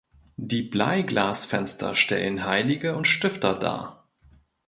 [0.37, 4.09] Die Bleiglasfenster stellen Heilige und Stifter dar.